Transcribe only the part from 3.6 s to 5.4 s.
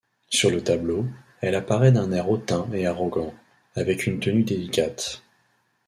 avec une tenue délicate.